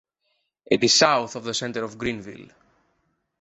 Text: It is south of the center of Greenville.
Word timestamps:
It 0.65 0.83
is 0.83 0.97
south 0.97 1.35
of 1.35 1.43
the 1.43 1.53
center 1.53 1.83
of 1.83 1.99
Greenville. 1.99 2.49